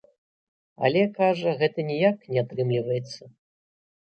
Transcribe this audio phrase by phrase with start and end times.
[0.87, 3.21] Але, кажа, гэта ніяк не атрымліваецца.